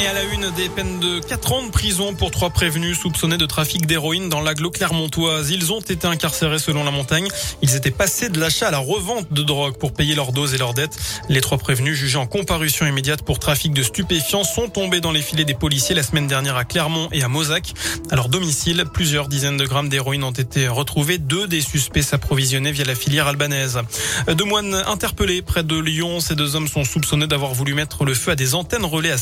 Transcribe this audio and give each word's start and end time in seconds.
Et 0.00 0.06
à 0.08 0.12
la 0.12 0.24
une 0.24 0.50
des 0.50 0.68
peines 0.68 0.98
de 0.98 1.20
4 1.20 1.52
ans 1.52 1.62
de 1.62 1.70
prison 1.70 2.14
pour 2.14 2.32
trois 2.32 2.50
prévenus 2.50 2.98
soupçonnés 2.98 3.36
de 3.36 3.46
trafic 3.46 3.86
d'héroïne 3.86 4.28
dans 4.28 4.40
l'agglo 4.40 4.70
clermontoise. 4.70 5.50
Ils 5.50 5.72
ont 5.72 5.80
été 5.80 6.06
incarcérés 6.06 6.58
selon 6.58 6.82
la 6.82 6.90
montagne. 6.90 7.28
Ils 7.62 7.76
étaient 7.76 7.92
passés 7.92 8.28
de 8.28 8.40
l'achat 8.40 8.68
à 8.68 8.70
la 8.72 8.78
revente 8.78 9.32
de 9.32 9.42
drogue 9.42 9.78
pour 9.78 9.92
payer 9.92 10.16
leurs 10.16 10.32
doses 10.32 10.52
et 10.52 10.58
leurs 10.58 10.74
dettes. 10.74 10.98
Les 11.28 11.40
trois 11.40 11.58
prévenus 11.58 11.96
jugés 11.96 12.18
en 12.18 12.26
comparution 12.26 12.86
immédiate 12.86 13.22
pour 13.22 13.38
trafic 13.38 13.72
de 13.72 13.84
stupéfiants 13.84 14.42
sont 14.42 14.68
tombés 14.68 15.00
dans 15.00 15.12
les 15.12 15.22
filets 15.22 15.44
des 15.44 15.54
policiers 15.54 15.94
la 15.94 16.02
semaine 16.02 16.26
dernière 16.26 16.56
à 16.56 16.64
Clermont 16.64 17.08
et 17.12 17.22
à 17.22 17.28
Mozac. 17.28 17.72
À 18.10 18.16
leur 18.16 18.28
domicile, 18.28 18.84
plusieurs 18.92 19.28
dizaines 19.28 19.56
de 19.56 19.64
grammes 19.64 19.88
d'héroïne 19.88 20.24
ont 20.24 20.32
été 20.32 20.66
retrouvés. 20.66 21.18
Deux 21.18 21.46
des 21.46 21.60
suspects 21.60 22.02
s'approvisionnaient 22.02 22.72
via 22.72 22.84
la 22.84 22.96
filière 22.96 23.28
albanaise. 23.28 23.78
Deux 24.26 24.44
moines 24.44 24.74
interpellés 24.86 25.40
près 25.40 25.62
de 25.62 25.78
Lyon. 25.78 26.18
Ces 26.18 26.34
deux 26.34 26.56
hommes 26.56 26.68
sont 26.68 26.84
soupçonnés 26.84 27.28
d'avoir 27.28 27.54
voulu 27.54 27.74
mettre 27.74 28.04
le 28.04 28.14
feu 28.14 28.32
à 28.32 28.36
des 28.36 28.56
antennes 28.56 28.84
relais 28.84 29.12
à 29.12 29.18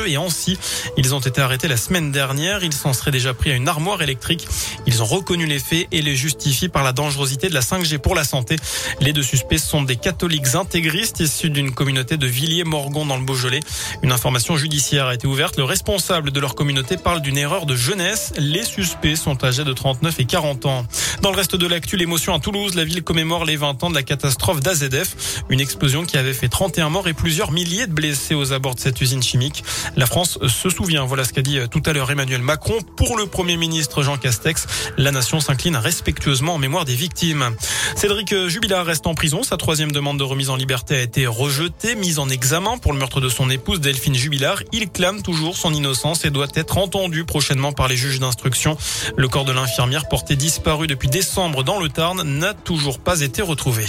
Saint-Forgeux 0.00 0.08
et 0.08 0.16
Ancy. 0.16 0.58
Ils 0.96 1.14
ont 1.14 1.20
été 1.20 1.40
arrêtés 1.40 1.68
la 1.68 1.76
semaine 1.76 2.12
dernière. 2.12 2.64
Ils 2.64 2.72
s'en 2.72 2.92
seraient 2.92 3.10
déjà 3.10 3.34
pris 3.34 3.50
à 3.50 3.54
une 3.54 3.68
armoire 3.68 4.02
électrique. 4.02 4.46
Ils 4.86 5.02
ont 5.02 5.06
reconnu 5.06 5.46
les 5.46 5.58
faits 5.58 5.88
et 5.92 6.02
les 6.02 6.16
justifient 6.16 6.68
par 6.68 6.82
la 6.82 6.92
dangerosité 6.92 7.48
de 7.48 7.54
la 7.54 7.60
5G 7.60 7.98
pour 7.98 8.14
la 8.14 8.24
santé. 8.24 8.56
Les 9.00 9.12
deux 9.12 9.22
suspects 9.22 9.58
sont 9.58 9.82
des 9.82 9.96
catholiques 9.96 10.54
intégristes 10.54 11.20
issus 11.20 11.50
d'une 11.50 11.72
communauté 11.72 12.16
de 12.16 12.26
Villiers-Morgon 12.26 13.06
dans 13.06 13.16
le 13.16 13.24
Beaujolais. 13.24 13.60
Une 14.02 14.12
information 14.12 14.56
judiciaire 14.56 15.06
a 15.06 15.14
été 15.14 15.26
ouverte. 15.26 15.56
Le 15.56 15.64
responsable 15.64 16.30
de 16.30 16.40
leur 16.40 16.54
communauté 16.54 16.96
parle 16.96 17.20
d'une 17.20 17.38
erreur 17.38 17.66
de 17.66 17.76
jeunesse. 17.76 18.32
Les 18.38 18.64
suspects 18.64 19.16
sont 19.16 19.44
âgés 19.44 19.64
de 19.64 19.72
39 19.72 20.20
et 20.20 20.24
40 20.24 20.66
ans. 20.66 20.86
Dans 21.22 21.30
le 21.30 21.36
reste 21.36 21.56
de 21.56 21.66
l'actu, 21.66 21.96
l'émotion 21.96 22.34
à 22.34 22.40
Toulouse, 22.40 22.74
la 22.74 22.84
ville 22.84 23.02
commémore 23.02 23.44
les 23.44 23.56
20 23.56 23.82
ans 23.84 23.90
de 23.90 23.94
la 23.94 24.02
catastrophe 24.02 24.60
d'AZF. 24.60 25.42
Une 25.48 25.60
explosion 25.60 26.04
qui 26.04 26.16
avait 26.16 26.32
fait 26.32 26.48
31 26.48 26.88
morts 26.88 27.08
et 27.08 27.14
plusieurs 27.14 27.52
milliers 27.52 27.86
de 27.86 27.92
blessés 27.92 28.34
aux 28.34 28.52
abords 28.52 28.74
de 28.74 28.80
cette 28.80 29.00
usine 29.00 29.22
chimique. 29.22 29.64
La 29.96 30.06
France 30.06 30.38
se 30.46 30.70
souvient, 30.70 31.04
voilà 31.04 31.24
ce 31.24 31.32
qu'a 31.32 31.42
dit 31.42 31.58
tout 31.70 31.82
à 31.86 31.92
l'heure 31.92 32.10
Emmanuel 32.10 32.42
Macron. 32.42 32.78
Pour 32.96 33.16
le 33.16 33.26
Premier 33.26 33.56
ministre 33.56 34.02
Jean 34.02 34.16
Castex, 34.16 34.66
la 34.96 35.10
nation 35.10 35.40
s'incline 35.40 35.76
respectueusement 35.76 36.54
en 36.54 36.58
mémoire 36.58 36.84
des 36.84 36.94
victimes. 36.94 37.56
Cédric 37.96 38.34
Jubilard 38.46 38.86
reste 38.86 39.06
en 39.06 39.14
prison. 39.14 39.42
Sa 39.42 39.56
troisième 39.56 39.92
demande 39.92 40.18
de 40.18 40.24
remise 40.24 40.50
en 40.50 40.56
liberté 40.56 40.96
a 40.96 41.00
été 41.00 41.26
rejetée, 41.26 41.94
mise 41.94 42.18
en 42.18 42.28
examen 42.28 42.78
pour 42.78 42.92
le 42.92 42.98
meurtre 42.98 43.20
de 43.20 43.28
son 43.28 43.50
épouse 43.50 43.80
Delphine 43.80 44.14
Jubilard. 44.14 44.62
Il 44.72 44.90
clame 44.90 45.22
toujours 45.22 45.56
son 45.56 45.74
innocence 45.74 46.24
et 46.24 46.30
doit 46.30 46.48
être 46.54 46.78
entendu 46.78 47.24
prochainement 47.24 47.72
par 47.72 47.88
les 47.88 47.96
juges 47.96 48.20
d'instruction. 48.20 48.76
Le 49.16 49.28
corps 49.28 49.44
de 49.44 49.52
l'infirmière 49.52 50.08
porté 50.08 50.36
disparu 50.36 50.86
depuis 50.86 51.08
décembre 51.08 51.64
dans 51.64 51.80
le 51.80 51.88
Tarn 51.88 52.22
n'a 52.22 52.54
toujours 52.54 52.98
pas 52.98 53.20
été 53.20 53.42
retrouvé. 53.42 53.86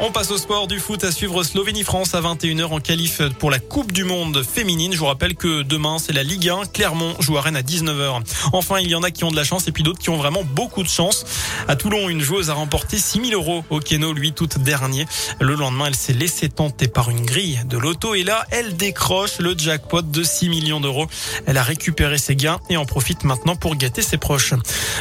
On 0.00 0.12
passe 0.12 0.30
au 0.30 0.38
sport 0.38 0.68
du 0.68 0.78
foot 0.78 1.02
à 1.02 1.10
suivre 1.10 1.42
Slovénie-France 1.42 2.14
à 2.14 2.20
21h 2.20 2.66
en 2.66 2.78
qualif 2.78 3.20
pour 3.40 3.50
la 3.50 3.58
Coupe 3.58 3.90
du 3.90 4.04
Monde 4.04 4.44
féminine. 4.44 4.92
Je 4.92 4.98
vous 4.98 5.06
rappelle 5.06 5.34
que 5.34 5.62
demain, 5.62 5.98
c'est 5.98 6.12
la 6.12 6.22
Ligue 6.22 6.48
1. 6.48 6.66
Clermont 6.72 7.16
joue 7.18 7.36
à 7.36 7.40
Rennes 7.40 7.56
à 7.56 7.62
19h. 7.62 8.22
Enfin, 8.52 8.78
il 8.78 8.88
y 8.88 8.94
en 8.94 9.02
a 9.02 9.10
qui 9.10 9.24
ont 9.24 9.32
de 9.32 9.36
la 9.36 9.42
chance 9.42 9.66
et 9.66 9.72
puis 9.72 9.82
d'autres 9.82 9.98
qui 9.98 10.10
ont 10.10 10.16
vraiment 10.16 10.44
beaucoup 10.44 10.84
de 10.84 10.88
chance. 10.88 11.24
À 11.66 11.74
Toulon, 11.74 12.08
une 12.08 12.20
joueuse 12.20 12.48
a 12.48 12.54
remporté 12.54 12.96
6000 12.96 13.34
euros 13.34 13.64
au 13.70 13.80
Keno, 13.80 14.12
lui, 14.12 14.32
tout 14.32 14.46
dernier. 14.46 15.04
Le 15.40 15.56
lendemain, 15.56 15.86
elle 15.86 15.96
s'est 15.96 16.12
laissée 16.12 16.48
tenter 16.48 16.86
par 16.86 17.10
une 17.10 17.26
grille 17.26 17.60
de 17.66 17.76
loto 17.76 18.14
et 18.14 18.22
là, 18.22 18.46
elle 18.52 18.76
décroche 18.76 19.40
le 19.40 19.58
jackpot 19.58 20.02
de 20.02 20.22
6 20.22 20.48
millions 20.48 20.78
d'euros. 20.78 21.08
Elle 21.46 21.58
a 21.58 21.64
récupéré 21.64 22.18
ses 22.18 22.36
gains 22.36 22.60
et 22.70 22.76
en 22.76 22.86
profite 22.86 23.24
maintenant 23.24 23.56
pour 23.56 23.74
gâter 23.74 24.02
ses 24.02 24.16
proches. 24.16 24.54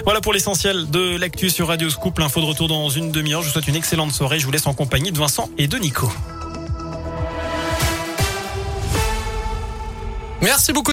Voilà 0.06 0.22
pour 0.22 0.34
l'essentiel 0.34 0.90
de 0.90 1.18
l'actu 1.18 1.52
sur 1.52 1.68
Radio 1.68 1.88
Scoop. 1.92 2.18
L'info 2.18 2.42
de 2.42 2.46
retour 2.46 2.68
dans 2.68 2.90
une 2.90 3.12
demi-heure. 3.12 3.44
Je 3.44 3.48
vous 3.48 3.54
souhaite 3.54 3.68
une 3.68 3.76
excellente 3.76 4.12
soirée. 4.12 4.40
Je 4.40 4.46
vous 4.46 4.52
laisse 4.52 4.66
en 4.66 4.74
de 5.12 5.18
Vincent 5.18 5.50
et 5.58 5.68
de 5.68 5.78
Nico. 5.78 6.12
Merci 10.42 10.72
beaucoup. 10.72 10.86